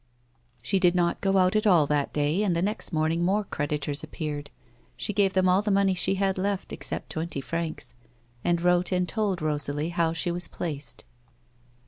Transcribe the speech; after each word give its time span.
She 0.63 0.79
did 0.79 0.95
not 0.95 1.21
go 1.21 1.37
out 1.37 1.55
at 1.55 1.67
all 1.67 1.85
that 1.85 2.11
day, 2.11 2.41
and 2.41 2.55
the 2.55 2.61
next 2.63 2.91
morning 2.91 3.23
more 3.23 3.43
creditors 3.43 4.01
appeared. 4.03 4.49
She 4.97 5.13
gave 5.13 5.33
them 5.33 5.47
all 5.47 5.61
the 5.61 5.69
money 5.69 5.93
she 5.93 6.15
had 6.15 6.39
left, 6.39 6.73
except 6.73 7.11
twenty 7.11 7.39
francs, 7.39 7.93
and 8.43 8.59
wrote 8.63 8.91
and 8.91 9.07
told 9.07 9.41
Eosalie 9.41 9.91
how 9.91 10.11
she 10.11 10.31
was 10.31 10.47
placed. 10.47 11.03